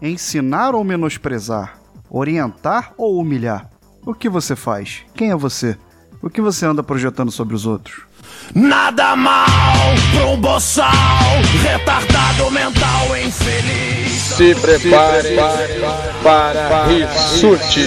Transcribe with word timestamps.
Ensinar 0.00 0.74
ou 0.74 0.84
menosprezar? 0.84 1.78
Orientar 2.10 2.92
ou 2.98 3.18
humilhar? 3.18 3.70
O 4.04 4.12
que 4.12 4.28
você 4.28 4.54
faz? 4.54 5.02
Quem 5.14 5.30
é 5.30 5.36
você? 5.36 5.76
O 6.22 6.28
que 6.28 6.40
você 6.40 6.66
anda 6.66 6.82
projetando 6.82 7.30
sobre 7.32 7.54
os 7.54 7.64
outros? 7.66 8.02
Nada 8.54 9.16
mal 9.16 9.94
pra 10.12 10.26
um 10.26 10.40
boçal, 10.40 10.92
retardado 11.62 12.50
mental 12.50 13.16
infeliz. 13.16 14.12
Se 14.12 14.54
prepare, 14.54 15.34
para, 16.22 16.52
para 16.58 16.86
Rissuti 16.86 17.86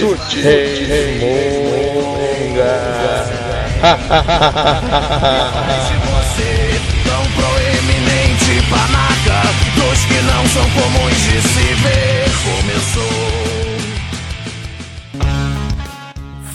Se 5.86 5.96
você 6.10 6.80
tão 7.04 7.22
proeminente 7.32 8.68
dos 10.00 10.06
que 10.06 10.22
não 10.22 10.46
são 10.46 10.64
comuns 10.70 11.14
de 11.14 11.42
se 11.42 11.74
ver, 11.82 12.24
começou. 12.44 13.40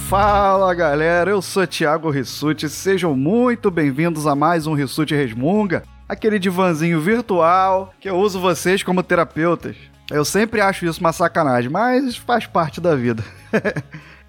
Fala 0.08 0.74
galera, 0.74 1.32
eu 1.32 1.42
sou 1.42 1.66
Thiago 1.66 2.10
Rissuti, 2.10 2.70
sejam 2.70 3.16
muito 3.16 3.70
bem-vindos 3.70 4.28
a 4.28 4.36
mais 4.36 4.68
um 4.68 4.74
Rissuti 4.74 5.16
Resmunga, 5.16 5.84
aquele 6.08 6.40
divanzinho 6.40 7.02
virtual 7.02 7.94
que 8.00 8.10
eu 8.10 8.18
uso 8.18 8.40
vocês 8.40 8.84
como 8.84 9.04
terapeutas. 9.04 9.76
Eu 10.12 10.24
sempre 10.24 10.62
acho 10.62 10.86
isso 10.86 11.00
uma 11.00 11.12
sacanagem, 11.12 11.70
mas 11.70 12.16
faz 12.16 12.46
parte 12.46 12.80
da 12.80 12.96
vida. 12.96 13.24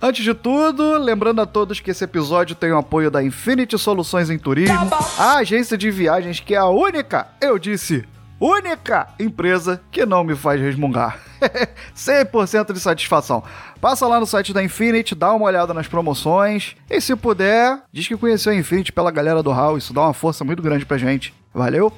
Antes 0.01 0.24
de 0.24 0.35
tudo, 0.35 0.98
lembrando 0.98 1.41
a 1.41 1.46
todos 1.46 1.80
que 1.80 1.91
esse 1.91 2.05
episódio 2.05 2.55
tem 2.55 2.71
o 2.71 2.79
apoio 2.79 3.10
da 3.10 3.23
Infinity 3.23 3.79
Soluções 3.79 4.29
em 4.29 4.38
Turismo, 4.38 4.91
a 5.19 5.37
agência 5.37 5.77
de 5.77 5.91
viagens 5.91 6.41
que 6.41 6.55
é 6.55 6.59
a 6.59 6.66
única, 6.66 7.29
eu 7.41 7.59
disse, 7.59 8.05
única 8.41 9.09
empresa 9.19 9.81
que 9.91 10.05
não 10.05 10.25
me 10.25 10.35
faz 10.35 10.61
resmungar. 10.61 11.19
100% 11.95 12.73
de 12.73 12.81
satisfação. 12.81 13.43
Passa 13.81 14.07
lá 14.07 14.19
no 14.19 14.27
site 14.27 14.53
da 14.53 14.63
Infinity, 14.63 15.15
dá 15.15 15.33
uma 15.33 15.47
olhada 15.47 15.74
nas 15.74 15.87
promoções 15.87 16.77
e 16.88 17.01
se 17.01 17.15
puder, 17.15 17.80
diz 17.93 18.09
que 18.09 18.16
conheceu 18.16 18.52
a 18.52 18.57
Infinity 18.57 18.93
pela 18.93 19.10
galera 19.10 19.43
do 19.43 19.52
Hall, 19.52 19.79
isso 19.79 19.93
dá 19.93 20.02
uma 20.02 20.15
força 20.15 20.45
muito 20.45 20.63
grande 20.63 20.87
pra 20.87 20.99
gente. 20.99 21.35
Valeu? 21.52 21.93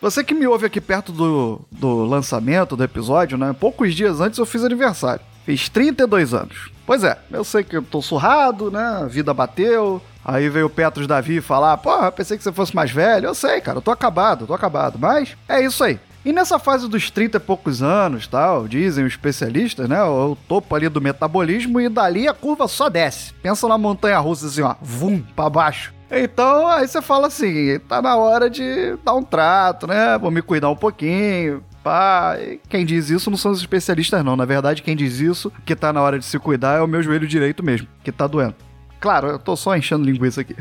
Você 0.00 0.24
que 0.24 0.34
me 0.34 0.46
ouve 0.46 0.66
aqui 0.66 0.80
perto 0.80 1.12
do, 1.12 1.60
do 1.70 2.04
lançamento 2.04 2.74
do 2.74 2.82
episódio, 2.82 3.36
né? 3.36 3.54
Poucos 3.58 3.94
dias 3.94 4.20
antes 4.20 4.38
eu 4.38 4.46
fiz 4.46 4.64
aniversário. 4.64 5.20
Fiz 5.44 5.68
32 5.68 6.32
anos. 6.32 6.70
Pois 6.86 7.04
é, 7.04 7.18
eu 7.30 7.44
sei 7.44 7.62
que 7.62 7.76
eu 7.76 7.82
tô 7.82 8.00
surrado, 8.00 8.70
né? 8.70 8.82
A 9.02 9.06
vida 9.06 9.34
bateu. 9.34 10.00
Aí 10.24 10.48
veio 10.48 10.66
o 10.66 10.70
Petros 10.70 11.06
Davi 11.06 11.40
falar: 11.40 11.76
Porra, 11.78 12.12
pensei 12.12 12.36
que 12.36 12.42
você 12.42 12.52
fosse 12.52 12.74
mais 12.74 12.90
velho. 12.90 13.26
Eu 13.26 13.34
sei, 13.34 13.60
cara, 13.60 13.78
eu 13.78 13.82
tô 13.82 13.90
acabado, 13.90 14.46
tô 14.46 14.54
acabado. 14.54 14.98
Mas 14.98 15.36
é 15.48 15.60
isso 15.60 15.82
aí. 15.82 15.98
E 16.22 16.32
nessa 16.32 16.58
fase 16.58 16.86
dos 16.86 17.10
30 17.10 17.38
e 17.38 17.40
poucos 17.40 17.82
anos, 17.82 18.26
tal, 18.26 18.68
dizem 18.68 19.06
os 19.06 19.12
especialistas, 19.12 19.88
né? 19.88 20.02
O 20.04 20.36
topo 20.46 20.74
ali 20.74 20.86
do 20.86 21.00
metabolismo 21.00 21.80
e 21.80 21.88
dali 21.88 22.28
a 22.28 22.34
curva 22.34 22.68
só 22.68 22.90
desce. 22.90 23.32
Pensa 23.42 23.66
na 23.66 23.78
montanha 23.78 24.18
russa 24.18 24.46
assim, 24.46 24.60
ó, 24.60 24.74
vum, 24.82 25.22
pra 25.34 25.48
baixo. 25.48 25.94
Então, 26.10 26.66
aí 26.66 26.86
você 26.86 27.00
fala 27.00 27.28
assim, 27.28 27.78
tá 27.88 28.02
na 28.02 28.16
hora 28.16 28.50
de 28.50 28.96
dar 29.02 29.14
um 29.14 29.22
trato, 29.22 29.86
né? 29.86 30.18
Vou 30.18 30.30
me 30.30 30.42
cuidar 30.42 30.68
um 30.68 30.76
pouquinho. 30.76 31.64
Pá, 31.82 32.36
quem 32.68 32.84
diz 32.84 33.08
isso 33.08 33.30
não 33.30 33.38
são 33.38 33.52
os 33.52 33.60
especialistas, 33.60 34.22
não. 34.22 34.36
Na 34.36 34.44
verdade, 34.44 34.82
quem 34.82 34.94
diz 34.94 35.20
isso, 35.20 35.50
que 35.64 35.74
tá 35.74 35.90
na 35.90 36.02
hora 36.02 36.18
de 36.18 36.24
se 36.26 36.38
cuidar, 36.38 36.78
é 36.78 36.82
o 36.82 36.86
meu 36.86 37.02
joelho 37.02 37.26
direito 37.26 37.62
mesmo, 37.62 37.88
que 38.04 38.12
tá 38.12 38.26
doendo. 38.26 38.56
Claro, 39.00 39.28
eu 39.28 39.38
tô 39.38 39.56
só 39.56 39.74
enchendo 39.74 40.04
linguiça 40.04 40.42
aqui. 40.42 40.54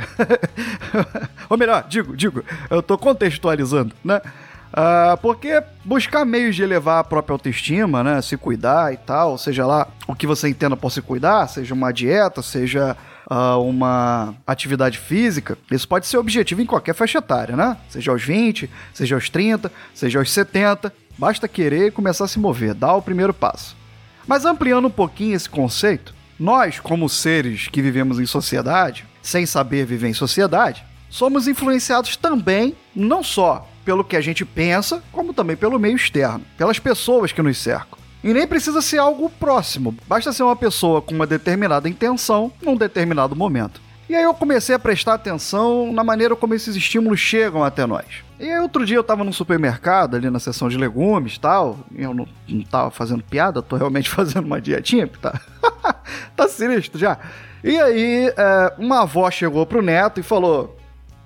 Ou 1.49 1.57
melhor, 1.57 1.85
digo, 1.89 2.15
digo, 2.15 2.43
eu 2.69 2.81
tô 2.81 2.97
contextualizando, 2.97 3.93
né? 4.03 4.21
Ah, 4.71 5.17
porque 5.21 5.61
buscar 5.83 6.23
meios 6.23 6.55
de 6.55 6.63
elevar 6.63 6.99
a 6.99 7.03
própria 7.03 7.33
autoestima, 7.33 8.03
né? 8.03 8.21
Se 8.21 8.37
cuidar 8.37 8.93
e 8.93 8.97
tal, 8.97 9.37
seja 9.37 9.65
lá 9.65 9.87
o 10.07 10.15
que 10.15 10.27
você 10.27 10.47
entenda 10.47 10.77
por 10.77 10.91
se 10.91 11.01
cuidar, 11.01 11.47
seja 11.47 11.73
uma 11.73 11.91
dieta, 11.91 12.41
seja 12.41 12.95
ah, 13.29 13.57
uma 13.57 14.33
atividade 14.47 14.97
física, 14.97 15.57
isso 15.69 15.87
pode 15.87 16.07
ser 16.07 16.17
objetivo 16.17 16.61
em 16.61 16.65
qualquer 16.65 16.93
faixa 16.93 17.17
etária, 17.17 17.57
né? 17.57 17.77
Seja 17.89 18.11
aos 18.11 18.23
20, 18.23 18.69
seja 18.93 19.15
aos 19.15 19.29
30, 19.29 19.71
seja 19.93 20.19
aos 20.19 20.31
70. 20.31 20.93
Basta 21.17 21.47
querer 21.47 21.87
e 21.87 21.91
começar 21.91 22.23
a 22.25 22.27
se 22.27 22.39
mover, 22.39 22.73
dar 22.73 22.93
o 22.93 23.01
primeiro 23.01 23.33
passo. 23.33 23.75
Mas 24.25 24.45
ampliando 24.45 24.87
um 24.87 24.91
pouquinho 24.91 25.35
esse 25.35 25.49
conceito, 25.49 26.13
nós, 26.39 26.79
como 26.79 27.09
seres 27.09 27.67
que 27.67 27.81
vivemos 27.81 28.19
em 28.19 28.25
sociedade, 28.25 29.05
sem 29.21 29.45
saber 29.45 29.85
viver 29.85 30.07
em 30.07 30.13
sociedade, 30.13 30.85
somos 31.09 31.47
influenciados 31.47 32.15
também, 32.15 32.75
não 32.95 33.21
só 33.21 33.67
pelo 33.83 34.03
que 34.03 34.15
a 34.15 34.21
gente 34.21 34.45
pensa, 34.45 35.03
como 35.11 35.33
também 35.33 35.55
pelo 35.55 35.79
meio 35.79 35.95
externo, 35.95 36.45
pelas 36.57 36.79
pessoas 36.79 37.31
que 37.31 37.41
nos 37.41 37.57
cercam. 37.57 37.99
E 38.23 38.33
nem 38.33 38.47
precisa 38.47 38.81
ser 38.81 38.99
algo 38.99 39.29
próximo, 39.29 39.95
basta 40.07 40.31
ser 40.31 40.43
uma 40.43 40.55
pessoa 40.55 41.01
com 41.01 41.13
uma 41.13 41.27
determinada 41.27 41.89
intenção 41.89 42.51
num 42.61 42.75
determinado 42.75 43.35
momento. 43.35 43.81
E 44.09 44.15
aí 44.15 44.23
eu 44.23 44.33
comecei 44.33 44.75
a 44.75 44.79
prestar 44.79 45.15
atenção 45.15 45.91
na 45.91 46.03
maneira 46.03 46.35
como 46.35 46.53
esses 46.53 46.75
estímulos 46.75 47.19
chegam 47.19 47.63
até 47.63 47.85
nós. 47.85 48.28
E 48.39 48.49
aí 48.49 48.59
outro 48.59 48.85
dia 48.85 48.95
eu 48.95 49.03
tava 49.03 49.25
num 49.25 49.33
supermercado, 49.33 50.15
ali 50.15 50.29
na 50.29 50.39
seção 50.39 50.69
de 50.69 50.77
legumes 50.77 51.35
e 51.35 51.39
tal, 51.41 51.79
e 51.91 52.01
eu 52.01 52.13
não, 52.13 52.25
não 52.47 52.63
tava 52.63 52.89
fazendo 52.89 53.21
piada, 53.21 53.61
tô 53.61 53.75
realmente 53.75 54.07
fazendo 54.09 54.45
uma 54.45 54.61
dietinha, 54.61 55.05
porque 55.05 55.21
tá, 55.21 55.41
tá 56.37 56.47
sinistro 56.47 56.97
já. 56.97 57.17
E 57.61 57.77
aí 57.77 58.27
é, 58.29 58.73
uma 58.77 59.01
avó 59.01 59.29
chegou 59.29 59.65
pro 59.65 59.81
neto 59.81 60.21
e 60.21 60.23
falou, 60.23 60.77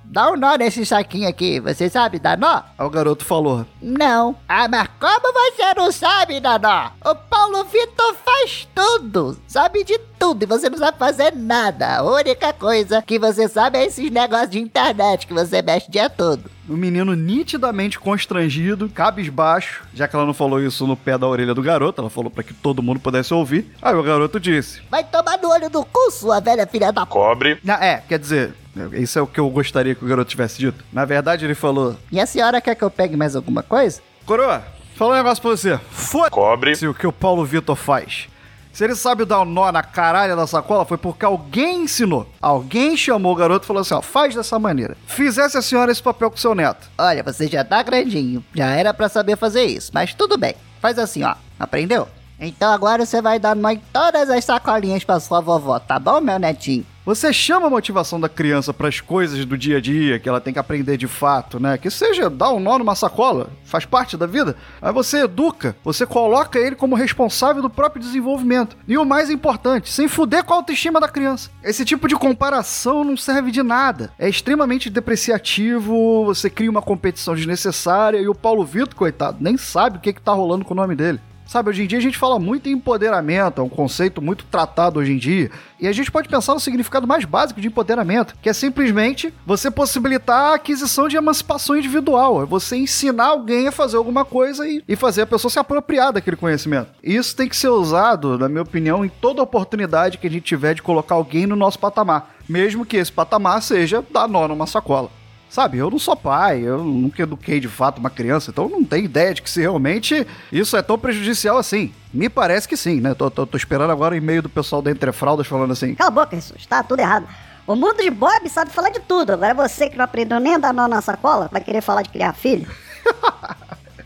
Dá 0.05 0.31
um 0.31 0.35
nó 0.35 0.55
nesse 0.55 0.85
saquinho 0.85 1.29
aqui, 1.29 1.59
você 1.59 1.89
sabe 1.89 2.19
dar 2.19 2.37
nó? 2.37 2.61
aí 2.77 2.85
o 2.85 2.89
garoto 2.89 3.23
falou, 3.23 3.65
Não. 3.81 4.35
Ah, 4.47 4.67
mas 4.67 4.87
como 4.99 5.33
você 5.33 5.73
não 5.75 5.91
sabe 5.91 6.39
dar 6.39 6.59
nó? 6.59 6.89
O 7.09 7.15
Paulo 7.15 7.63
Vitor 7.65 8.15
faz 8.25 8.67
tudo, 8.75 9.37
sabe 9.47 9.83
de 9.83 9.97
tudo 10.19 10.43
e 10.43 10.45
você 10.47 10.69
não 10.69 10.77
sabe 10.77 10.97
fazer 10.97 11.33
nada. 11.35 11.97
A 11.97 12.03
única 12.03 12.51
coisa 12.53 13.01
que 13.01 13.19
você 13.19 13.47
sabe 13.47 13.77
é 13.77 13.85
esses 13.85 14.11
negócios 14.11 14.49
de 14.49 14.59
internet 14.59 15.27
que 15.27 15.33
você 15.33 15.61
mexe 15.61 15.87
o 15.87 15.91
dia 15.91 16.09
todo. 16.09 16.49
O 16.67 16.73
menino 16.77 17.13
nitidamente 17.13 17.99
constrangido, 17.99 18.87
cabisbaixo, 18.89 19.83
já 19.93 20.07
que 20.07 20.15
ela 20.15 20.25
não 20.25 20.33
falou 20.33 20.61
isso 20.61 20.87
no 20.87 20.95
pé 20.95 21.17
da 21.17 21.27
orelha 21.27 21.53
do 21.53 21.61
garoto, 21.61 22.01
ela 22.01 22.09
falou 22.09 22.31
pra 22.31 22.43
que 22.43 22.53
todo 22.53 22.81
mundo 22.81 22.99
pudesse 22.99 23.33
ouvir. 23.33 23.67
Aí 23.81 23.93
o 23.95 24.03
garoto 24.03 24.39
disse, 24.39 24.81
Vai 24.89 25.03
tomar 25.03 25.37
no 25.37 25.49
olho 25.49 25.69
do 25.69 25.83
cu, 25.85 26.11
sua 26.11 26.39
velha 26.39 26.65
filha 26.65 26.91
da. 26.91 27.05
Cobre. 27.05 27.59
"Na- 27.63 27.83
é, 27.83 27.97
quer 28.07 28.17
dizer, 28.19 28.53
isso 28.93 29.19
é 29.19 29.21
o 29.21 29.27
que 29.27 29.39
eu 29.39 29.49
gostaria 29.49 29.93
que 29.95 30.03
o 30.03 30.07
garoto 30.07 30.29
tivesse 30.31 30.57
dito. 30.59 30.83
Na 30.91 31.05
verdade 31.05 31.45
ele 31.45 31.55
falou, 31.55 31.97
E 32.11 32.19
a 32.19 32.25
senhora 32.25 32.61
quer 32.61 32.75
que 32.75 32.83
eu 32.83 32.89
pegue 32.91 33.15
mais 33.17 33.35
alguma 33.35 33.61
coisa? 33.61 34.01
Coroa, 34.25 34.63
fala 34.95 35.13
um 35.13 35.17
negócio 35.17 35.41
pra 35.41 35.51
você. 35.51 35.77
Foda-se 35.91 36.31
Cobre. 36.31 36.87
o 36.87 36.93
que 36.93 37.05
o 37.07 37.11
Paulo 37.11 37.43
Vitor 37.45 37.75
faz. 37.75 38.27
Se 38.73 38.83
ele 38.83 38.95
sabe 38.95 39.23
dar 39.23 39.41
um 39.41 39.45
nó 39.45 39.71
na 39.71 39.83
caralha 39.83 40.35
da 40.35 40.47
sacola, 40.47 40.83
foi 40.83 40.97
porque 40.97 41.23
alguém 41.23 41.83
ensinou. 41.83 42.27
Alguém 42.41 42.97
chamou 42.97 43.31
o 43.31 43.35
garoto 43.35 43.65
e 43.65 43.67
falou 43.67 43.81
assim: 43.81 43.93
ó, 43.93 44.01
faz 44.01 44.33
dessa 44.33 44.57
maneira. 44.57 44.97
Fizesse 45.05 45.55
a 45.55 45.61
senhora 45.61 45.91
esse 45.91 46.01
papel 46.01 46.31
com 46.31 46.37
seu 46.37 46.55
neto. 46.55 46.89
Olha, 46.97 47.21
você 47.21 47.47
já 47.47 47.63
tá 47.63 47.83
grandinho, 47.83 48.43
já 48.53 48.65
era 48.69 48.91
pra 48.91 49.07
saber 49.07 49.37
fazer 49.37 49.63
isso, 49.65 49.91
mas 49.93 50.15
tudo 50.15 50.39
bem. 50.39 50.55
Faz 50.81 50.97
assim, 50.97 51.23
ó. 51.23 51.35
Aprendeu? 51.59 52.07
Então 52.39 52.71
agora 52.71 53.05
você 53.05 53.21
vai 53.21 53.37
dar 53.37 53.55
nó 53.55 53.69
em 53.69 53.81
todas 53.93 54.27
as 54.27 54.43
sacolinhas 54.43 55.03
pra 55.03 55.19
sua 55.19 55.39
vovó, 55.39 55.79
tá 55.79 55.99
bom, 55.99 56.19
meu 56.19 56.39
netinho? 56.39 56.83
Você 57.05 57.33
chama 57.33 57.67
a 57.67 57.69
motivação 57.69 58.17
da 58.17 58.29
criança 58.29 58.73
para 58.73 58.87
as 58.87 59.01
coisas 59.01 59.43
do 59.43 59.57
dia 59.57 59.77
a 59.77 59.81
dia, 59.81 60.19
que 60.19 60.29
ela 60.29 60.39
tem 60.39 60.53
que 60.53 60.59
aprender 60.59 60.95
de 60.95 61.05
fato, 61.05 61.59
né? 61.59 61.77
Que 61.77 61.89
seja 61.89 62.29
dar 62.29 62.51
um 62.51 62.61
nó 62.61 62.77
numa 62.77 62.95
sacola, 62.95 63.49
faz 63.65 63.83
parte 63.83 64.15
da 64.15 64.25
vida. 64.25 64.55
Aí 64.81 64.93
você 64.93 65.23
educa, 65.23 65.75
você 65.83 66.05
coloca 66.05 66.57
ele 66.57 66.77
como 66.77 66.95
responsável 66.95 67.61
do 67.61 67.69
próprio 67.69 68.01
desenvolvimento. 68.01 68.77
E 68.87 68.97
o 68.97 69.03
mais 69.03 69.29
importante, 69.29 69.91
sem 69.91 70.07
fuder 70.07 70.45
com 70.45 70.53
a 70.53 70.57
autoestima 70.57 71.01
da 71.01 71.09
criança. 71.09 71.51
Esse 71.61 71.83
tipo 71.83 72.07
de 72.07 72.15
comparação 72.15 73.03
não 73.03 73.17
serve 73.17 73.51
de 73.51 73.61
nada. 73.61 74.13
É 74.17 74.29
extremamente 74.29 74.89
depreciativo, 74.89 76.23
você 76.23 76.49
cria 76.49 76.71
uma 76.71 76.81
competição 76.81 77.35
desnecessária 77.35 78.17
e 78.17 78.29
o 78.29 78.35
Paulo 78.35 78.63
Vitor, 78.63 78.95
coitado, 78.95 79.39
nem 79.41 79.57
sabe 79.57 79.97
o 79.97 79.99
que, 79.99 80.13
que 80.13 80.21
tá 80.21 80.31
rolando 80.31 80.63
com 80.63 80.73
o 80.73 80.77
nome 80.77 80.95
dele. 80.95 81.19
Sabe, 81.45 81.69
hoje 81.69 81.83
em 81.83 81.87
dia 81.87 81.99
a 81.99 82.01
gente 82.01 82.17
fala 82.17 82.39
muito 82.39 82.67
em 82.67 82.73
empoderamento, 82.73 83.61
é 83.61 83.63
um 83.63 83.69
conceito 83.69 84.21
muito 84.21 84.45
tratado 84.45 84.99
hoje 84.99 85.11
em 85.11 85.17
dia. 85.17 85.51
E 85.79 85.87
a 85.87 85.91
gente 85.91 86.11
pode 86.11 86.29
pensar 86.29 86.53
no 86.53 86.59
significado 86.59 87.05
mais 87.05 87.25
básico 87.25 87.59
de 87.59 87.67
empoderamento, 87.67 88.35
que 88.41 88.49
é 88.49 88.53
simplesmente 88.53 89.33
você 89.45 89.69
possibilitar 89.69 90.51
a 90.51 90.55
aquisição 90.55 91.07
de 91.07 91.17
emancipação 91.17 91.77
individual. 91.77 92.41
É 92.41 92.45
você 92.45 92.77
ensinar 92.77 93.27
alguém 93.27 93.67
a 93.67 93.71
fazer 93.71 93.97
alguma 93.97 94.23
coisa 94.25 94.67
e, 94.67 94.83
e 94.87 94.95
fazer 94.95 95.23
a 95.23 95.27
pessoa 95.27 95.51
se 95.51 95.59
apropriar 95.59 96.13
daquele 96.13 96.37
conhecimento. 96.37 96.89
E 97.03 97.15
isso 97.15 97.35
tem 97.35 97.49
que 97.49 97.55
ser 97.55 97.69
usado, 97.69 98.37
na 98.37 98.47
minha 98.47 98.63
opinião, 98.63 99.05
em 99.05 99.09
toda 99.09 99.43
oportunidade 99.43 100.17
que 100.17 100.27
a 100.27 100.31
gente 100.31 100.43
tiver 100.43 100.73
de 100.73 100.81
colocar 100.81 101.15
alguém 101.15 101.45
no 101.45 101.55
nosso 101.55 101.77
patamar. 101.77 102.33
Mesmo 102.47 102.85
que 102.85 102.97
esse 102.97 103.11
patamar 103.11 103.61
seja 103.61 104.03
dar 104.11 104.27
nó 104.27 104.47
numa 104.47 104.65
sacola. 104.65 105.22
Sabe, 105.53 105.77
eu 105.77 105.91
não 105.91 105.99
sou 105.99 106.15
pai, 106.15 106.61
eu 106.63 106.83
nunca 106.83 107.21
eduquei 107.21 107.59
de 107.59 107.67
fato 107.67 107.99
uma 107.99 108.09
criança, 108.09 108.49
então 108.49 108.67
não 108.67 108.83
tenho 108.83 109.05
ideia 109.05 109.35
de 109.35 109.41
que 109.43 109.47
se 109.47 109.61
realmente 109.61 110.25
isso 110.51 110.75
é 110.75 110.81
tão 110.81 110.97
prejudicial 110.97 111.59
assim. 111.59 111.93
Me 112.11 112.27
parece 112.27 112.67
que 112.67 112.75
sim, 112.75 112.99
né? 112.99 113.13
Tô, 113.13 113.29
tô- 113.29 113.45
tô 113.45 113.55
esperando 113.55 113.91
agora 113.91 114.15
o 114.15 114.17
e-mail 114.17 114.41
do 114.41 114.49
pessoal 114.49 114.81
da 114.81 114.89
Entre 114.89 115.11
Fraldas 115.11 115.45
falando 115.45 115.69
assim. 115.69 115.93
Cala 115.93 116.07
a 116.07 116.11
boca, 116.11 116.35
Jesus, 116.35 116.65
tá 116.65 116.81
tudo 116.81 117.01
errado. 117.01 117.27
O 117.67 117.75
mundo 117.75 117.97
de 118.01 118.09
Bob 118.09 118.49
sabe 118.49 118.71
falar 118.71 118.89
de 118.89 118.99
tudo. 119.01 119.29
Agora 119.33 119.53
você 119.53 119.87
que 119.91 119.95
não 119.95 120.05
aprendeu 120.05 120.39
nem 120.39 120.55
a 120.55 120.57
dar 120.57 120.73
nó 120.73 120.87
na 120.87 121.01
sacola, 121.03 121.47
vai 121.51 121.61
querer 121.61 121.81
falar 121.81 122.01
de 122.01 122.09
criar 122.09 122.33
filho? 122.33 122.67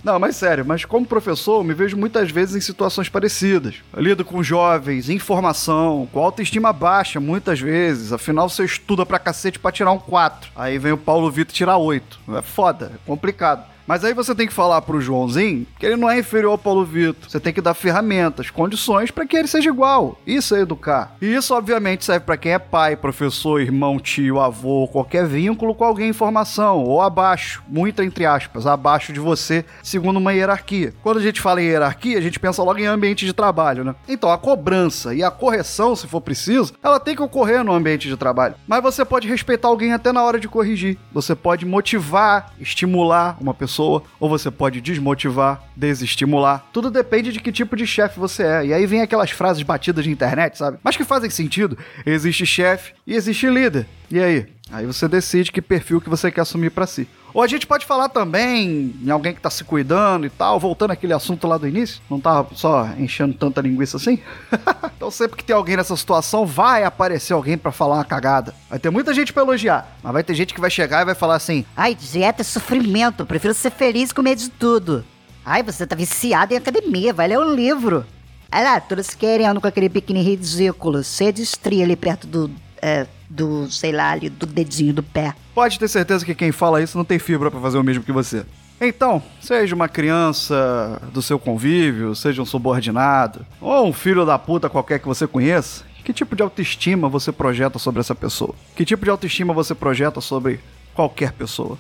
Não, 0.08 0.18
mas 0.18 0.38
sério, 0.38 0.66
mas 0.66 0.86
como 0.86 1.06
professor, 1.06 1.60
eu 1.60 1.66
me 1.66 1.74
vejo 1.74 1.98
muitas 1.98 2.32
vezes 2.32 2.56
em 2.56 2.62
situações 2.62 3.10
parecidas. 3.10 3.76
Eu 3.92 4.02
lido 4.02 4.24
com 4.24 4.42
jovens, 4.42 5.10
informação, 5.10 6.08
com 6.14 6.22
autoestima 6.22 6.72
baixa, 6.72 7.20
muitas 7.20 7.60
vezes. 7.60 8.14
Afinal, 8.14 8.48
você 8.48 8.64
estuda 8.64 9.06
pra 9.06 9.20
cacete 9.20 9.60
pra 9.60 9.70
tirar 9.70 9.92
um 9.92 10.00
4. 10.00 10.50
Aí 10.56 10.80
vem 10.80 10.94
o 10.94 10.98
Paulo 10.98 11.30
Vitor 11.30 11.54
tirar 11.54 11.76
8. 11.76 12.22
É 12.38 12.42
foda, 12.42 12.94
é 12.96 12.98
complicado. 13.06 13.66
Mas 13.88 14.04
aí 14.04 14.14
você 14.14 14.36
tem 14.36 14.46
que 14.46 14.54
falar 14.54 14.82
pro 14.82 15.00
Joãozinho 15.00 15.66
que 15.80 15.86
ele 15.86 15.96
não 15.96 16.10
é 16.10 16.20
inferior 16.20 16.52
ao 16.52 16.58
Paulo 16.58 16.84
Vitor. 16.84 17.30
Você 17.30 17.40
tem 17.40 17.54
que 17.54 17.62
dar 17.62 17.74
ferramentas, 17.74 18.50
condições 18.50 19.12
para 19.12 19.26
que 19.26 19.38
ele 19.38 19.48
seja 19.48 19.70
igual. 19.70 20.20
Isso 20.28 20.54
é 20.54 20.60
educar. 20.60 21.16
E 21.22 21.34
isso, 21.34 21.56
obviamente, 21.56 22.04
serve 22.04 22.26
para 22.26 22.36
quem 22.36 22.52
é 22.52 22.60
pai, 22.60 22.98
professor, 22.98 23.62
irmão, 23.62 23.98
tio, 23.98 24.42
avô, 24.42 24.90
qualquer 24.92 25.26
vínculo 25.26 25.74
com 25.74 25.86
alguém 25.86 26.10
em 26.10 26.14
formação, 26.14 26.84
ou 26.84 27.02
abaixo, 27.02 27.64
muito 27.68 28.04
entre 28.04 28.26
aspas, 28.26 28.68
abaixo 28.68 29.14
de 29.14 29.20
você, 29.22 29.64
segundo 29.82 30.18
uma 30.18 30.34
hierarquia. 30.34 30.94
Quando 31.02 31.18
a 31.18 31.22
gente 31.22 31.40
fala 31.40 31.62
em 31.62 31.68
hierarquia, 31.68 32.18
a 32.18 32.22
gente 32.22 32.40
pensa 32.40 32.62
logo 32.62 32.80
em 32.80 32.86
ambiente 32.86 33.26
de 33.26 33.32
trabalho, 33.32 33.86
né? 33.86 33.96
Então, 34.08 34.30
a 34.30 34.38
cobrança 34.38 35.16
e 35.16 35.24
a 35.24 35.32
correção, 35.32 35.96
se 35.96 36.08
for 36.08 36.20
preciso, 36.20 36.74
ela 36.84 37.00
tem 37.00 37.16
que 37.16 37.24
ocorrer 37.24 37.64
no 37.64 37.72
ambiente 37.72 38.10
de 38.10 38.18
trabalho. 38.18 38.56
Mas 38.68 38.84
você 38.84 39.06
pode 39.06 39.30
respeitar 39.30 39.70
alguém 39.70 39.94
até 39.94 40.12
na 40.12 40.24
hora 40.24 40.40
de 40.40 40.50
corrigir. 40.50 40.98
Você 41.14 41.34
pode 41.36 41.66
motivar, 41.66 42.52
estimular 42.60 43.38
uma 43.40 43.54
pessoa 43.54 43.77
pessoa, 43.78 44.04
ou 44.20 44.28
você 44.28 44.50
pode 44.50 44.82
desmotivar, 44.82 45.64
desestimular. 45.76 46.66
Tudo 46.74 46.90
depende 46.90 47.32
de 47.32 47.40
que 47.40 47.52
tipo 47.52 47.76
de 47.76 47.86
chefe 47.86 48.20
você 48.20 48.44
é. 48.44 48.66
E 48.66 48.74
aí 48.74 48.86
vem 48.88 49.02
aquelas 49.02 49.30
frases 49.30 49.62
batidas 49.62 50.04
de 50.04 50.10
internet, 50.10 50.58
sabe? 50.58 50.80
Mas 50.84 50.98
que 50.98 51.04
fazem 51.04 51.30
sentido. 51.30 51.78
Existe 52.06 52.46
chefe 52.46 52.94
e 53.06 53.14
existe 53.14 53.48
líder. 53.48 53.86
E 54.10 54.20
aí? 54.20 54.48
Aí 54.72 54.86
você 54.86 55.08
decide 55.08 55.52
que 55.52 55.62
perfil 55.62 56.02
que 56.02 56.10
você 56.10 56.32
quer 56.32 56.42
assumir 56.42 56.72
para 56.72 56.88
si. 56.88 57.08
Ou 57.38 57.44
a 57.44 57.48
gente 57.48 57.68
pode 57.68 57.86
falar 57.86 58.10
também 58.10 58.96
em 59.00 59.12
alguém 59.12 59.32
que 59.32 59.40
tá 59.40 59.52
se 59.52 59.64
cuidando 59.64 60.26
e 60.26 60.30
tal, 60.32 60.60
voltando 60.60 60.90
aquele 60.90 61.14
assunto 61.14 61.46
lá 61.46 61.56
do 61.56 61.68
início, 61.68 62.02
não 62.10 62.20
tava 62.20 62.50
só 62.56 62.90
enchendo 62.98 63.36
tanta 63.36 63.62
linguiça 63.62 63.98
assim? 63.98 64.18
então 64.98 65.12
sempre 65.12 65.38
que 65.38 65.44
tem 65.44 65.56
alguém 65.56 65.78
nessa 65.78 65.96
situação, 65.96 66.48
vai 66.48 66.84
aparecer 66.84 67.34
alguém 67.34 67.56
para 67.56 67.72
falar 67.72 67.98
uma 67.98 68.04
cagada. 68.04 68.56
Vai 68.68 68.80
ter 68.80 68.90
muita 68.90 69.14
gente 69.14 69.32
pra 69.32 69.44
elogiar, 69.44 69.88
mas 70.02 70.14
vai 70.14 70.24
ter 70.24 70.34
gente 70.34 70.52
que 70.52 70.60
vai 70.60 70.72
chegar 70.72 71.04
e 71.04 71.06
vai 71.06 71.14
falar 71.14 71.36
assim: 71.36 71.64
Ai, 71.76 71.94
dieta 71.94 72.42
é 72.42 72.44
sofrimento, 72.44 73.24
prefiro 73.24 73.54
ser 73.54 73.70
feliz 73.70 74.12
com 74.12 74.24
medo 74.24 74.42
de 74.42 74.50
tudo. 74.50 75.06
Ai, 75.46 75.62
você 75.62 75.86
tá 75.86 75.96
viciado 75.96 76.56
em 76.56 76.58
academia, 76.58 77.14
vai 77.14 77.28
ler 77.28 77.38
um 77.38 77.54
livro. 77.54 78.04
Olha 78.52 78.64
lá, 78.64 78.80
todos 78.80 79.14
querendo 79.14 79.62
com 79.62 79.68
aquele 79.68 79.90
biquíni 79.90 80.24
ridículo, 80.24 81.04
cheio 81.04 81.34
de 81.34 81.44
estria 81.44 81.84
ali 81.84 81.96
perto 81.96 82.26
do 82.26 82.50
é, 82.82 83.06
do, 83.30 83.70
sei 83.70 83.92
lá, 83.92 84.12
ali, 84.12 84.30
do 84.30 84.46
dedinho 84.46 84.94
do 84.94 85.04
pé. 85.04 85.34
Pode 85.54 85.78
ter 85.80 85.88
certeza 85.88 86.26
que 86.26 86.36
quem 86.36 86.52
fala 86.52 86.82
isso 86.82 86.98
não 86.98 87.06
tem 87.06 87.20
fibra 87.20 87.52
para 87.52 87.60
fazer 87.60 87.78
o 87.78 87.84
mesmo 87.84 88.04
que 88.04 88.12
você. 88.12 88.46
Então, 88.80 89.22
seja 89.42 89.74
uma 89.74 89.90
criança 89.90 91.02
do 91.12 91.22
seu 91.22 91.40
convívio, 91.40 92.16
seja 92.16 92.42
um 92.42 92.46
subordinado, 92.46 93.46
ou 93.60 93.88
um 93.88 93.94
filho 93.94 94.26
da 94.26 94.38
puta 94.38 94.70
qualquer 94.70 95.00
que 95.00 95.08
você 95.08 95.26
conheça, 95.26 95.84
que 96.04 96.14
tipo 96.14 96.36
de 96.36 96.44
autoestima 96.44 97.10
você 97.10 97.32
projeta 97.32 97.80
sobre 97.80 98.00
essa 98.00 98.14
pessoa? 98.14 98.54
Que 98.76 98.86
tipo 98.86 99.04
de 99.04 99.10
autoestima 99.10 99.54
você 99.54 99.74
projeta 99.74 100.22
sobre 100.22 100.60
qualquer 100.94 101.32
pessoa? 101.32 101.78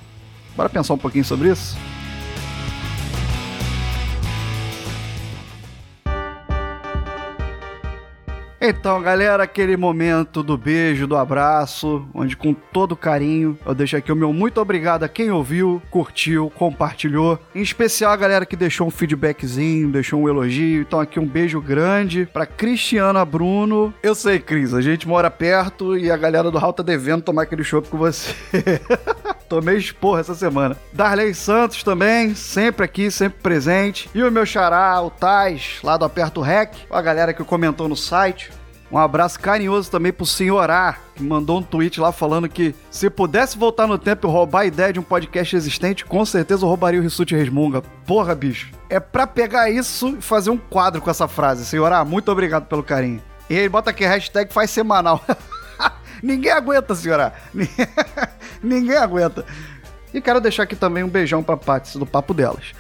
Bora 0.56 0.70
pensar 0.70 0.96
um 0.96 0.98
pouquinho 0.98 1.24
sobre 1.24 1.52
isso? 1.52 1.78
Então, 8.59 9.01
galera, 9.01 9.44
aquele 9.44 9.77
momento 9.77 10.42
do 10.42 10.57
beijo, 10.57 11.06
do 11.06 11.15
abraço, 11.15 12.07
onde 12.13 12.36
com 12.36 12.54
todo 12.54 12.95
carinho 12.95 13.57
eu 13.65 13.75
deixo 13.75 13.95
aqui 13.95 14.12
o 14.12 14.15
meu 14.15 14.33
muito 14.33 14.59
obrigado 14.59 15.04
a 15.04 15.09
quem 15.09 15.30
ouviu, 15.30 15.81
curtiu, 15.92 16.51
compartilhou. 16.56 17.39
Em 17.54 17.62
especial 17.62 18.12
a 18.12 18.18
galera 18.18 18.45
que 18.45 18.56
deixou 18.56 18.88
um 18.88 18.92
feedbackzinho, 18.92 19.92
deixou 19.92 20.19
um 20.19 20.27
elogio. 20.27 20.81
Então, 20.81 21.00
aqui 21.00 21.19
um 21.19 21.25
beijo 21.25 21.62
grande 21.62 22.27
pra 22.33 22.45
Cristiana 22.45 23.24
Bruno. 23.24 23.94
Eu 24.01 24.15
sei, 24.15 24.39
Cris, 24.39 24.74
a 24.74 24.81
gente 24.81 25.07
mora 25.07 25.30
perto 25.30 25.98
e 25.98 26.10
a 26.10 26.18
galera 26.18 26.50
do 26.50 26.57
Hall 26.57 26.74
tá 26.74 26.81
devendo 26.81 27.21
tomar 27.21 27.44
aquele 27.44 27.63
chopp 27.63 27.88
com 27.89 27.98
você. 27.98 28.33
Tomei 29.48 29.78
esporra 29.78 30.22
essa 30.22 30.36
semana. 30.36 30.78
Darley 30.94 31.34
Santos 31.34 31.84
também, 31.84 32.36
sempre 32.36 32.86
aqui, 32.86 33.10
sempre 33.10 33.40
presente. 33.42 34.10
E 34.14 34.22
o 34.22 34.32
meu 34.32 34.46
xará, 34.46 35.02
o 35.02 35.10
Tais, 35.10 35.80
lá 35.84 35.98
do 35.98 36.06
Aperto 36.06 36.42
Rec. 36.42 36.74
A 36.92 37.02
galera 37.02 37.34
que 37.34 37.44
comentou 37.44 37.88
no 37.88 37.96
site. 37.96 38.52
Um 38.90 38.98
abraço 38.98 39.40
carinhoso 39.40 39.92
também 39.92 40.14
pro 40.14 40.26
senhorá, 40.26 40.98
que 41.14 41.22
mandou 41.22 41.60
um 41.60 41.64
tweet 41.64 42.00
lá 42.00 42.14
falando 42.14 42.48
que 42.48 42.74
se 42.90 43.10
pudesse 43.10 43.58
voltar 43.58 43.86
no 43.86 43.98
tempo 43.98 44.28
e 44.28 44.32
roubar 44.32 44.62
a 44.62 44.66
ideia 44.66 44.94
de 44.94 45.00
um 45.00 45.04
podcast 45.04 45.56
existente, 45.56 46.06
com 46.06 46.26
certeza 46.26 46.64
eu 46.64 46.70
roubaria 46.70 47.00
o 47.00 47.04
Rissuti 47.04 47.36
Resmunga. 47.36 47.82
Porra, 48.06 48.34
bicho. 48.34 48.72
É 48.90 48.98
pra 49.00 49.28
pegar 49.28 49.70
isso 49.70 50.16
e 50.18 50.22
fazer 50.22 50.52
um 50.52 50.58
quadro 50.58 51.02
com 51.02 51.10
essa 51.10 51.28
frase. 51.28 51.66
Senhorá, 51.66 52.06
muito 52.06 52.32
obrigado 52.32 52.66
pelo 52.68 52.82
carinho. 52.82 53.22
E 53.50 53.58
aí, 53.58 53.68
bota 53.68 53.90
aqui, 53.90 54.06
hashtag 54.06 54.54
faz 54.54 54.72
semanal. 54.72 55.22
Ninguém 56.24 56.52
aguenta, 56.52 56.96
senhora. 56.96 57.34
Ninguém 58.62 58.98
aguenta. 58.98 59.45
E 60.13 60.21
quero 60.21 60.42
deixar 60.42 60.63
aqui 60.63 60.75
também 60.75 61.04
um 61.04 61.09
beijão 61.09 61.44
pra 61.44 61.57
Patsy 61.57 61.98
do 61.98 62.06
papo 62.06 62.33
delas. 62.33 62.74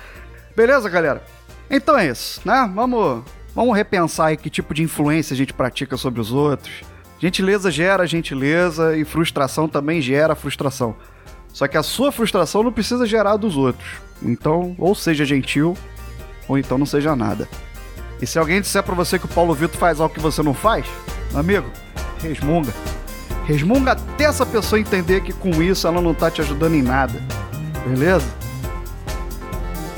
Beleza, 0.55 0.89
galera? 0.89 1.23
Então 1.69 1.97
é 1.97 2.07
isso, 2.07 2.41
né? 2.45 2.69
Vamos, 2.73 3.23
vamos 3.53 3.75
repensar 3.75 4.27
aí 4.27 4.37
que 4.37 4.49
tipo 4.49 4.73
de 4.73 4.83
influência 4.83 5.33
a 5.33 5.37
gente 5.37 5.53
pratica 5.53 5.97
sobre 5.97 6.21
os 6.21 6.31
outros. 6.31 6.81
Gentileza 7.19 7.69
gera 7.71 8.07
gentileza 8.07 8.95
e 8.95 9.03
frustração 9.03 9.67
também 9.67 10.01
gera 10.01 10.35
frustração. 10.35 10.95
Só 11.51 11.67
que 11.67 11.77
a 11.77 11.83
sua 11.83 12.11
frustração 12.11 12.63
não 12.63 12.71
precisa 12.71 13.05
gerar 13.05 13.35
dos 13.37 13.57
outros. 13.57 13.87
Então, 14.21 14.75
ou 14.77 14.93
seja 14.93 15.25
gentil, 15.25 15.75
ou 16.47 16.57
então 16.57 16.77
não 16.77 16.85
seja 16.85 17.15
nada. 17.15 17.47
E 18.21 18.25
se 18.25 18.39
alguém 18.39 18.61
disser 18.61 18.83
para 18.83 18.95
você 18.95 19.19
que 19.19 19.25
o 19.25 19.29
Paulo 19.29 19.53
Vitor 19.53 19.77
faz 19.77 19.99
algo 19.99 20.13
que 20.13 20.19
você 20.19 20.41
não 20.41 20.53
faz, 20.53 20.85
amigo, 21.35 21.69
resmunga. 22.21 22.73
Resmunga 23.47 23.93
até 23.93 24.25
essa 24.25 24.45
pessoa 24.45 24.77
entender 24.77 25.21
que 25.21 25.31
com 25.31 25.63
isso 25.63 25.87
ela 25.87 26.01
não 26.01 26.13
tá 26.13 26.29
te 26.29 26.41
ajudando 26.41 26.75
em 26.75 26.81
nada. 26.81 27.17
Beleza? 27.87 28.27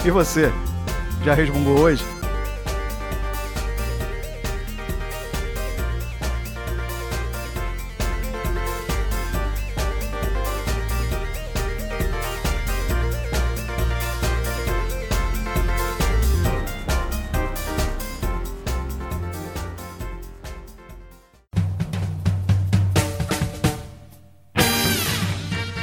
E 0.06 0.12
você? 0.12 0.52
Já 1.26 1.34
resmungou 1.34 1.80
hoje? 1.80 2.06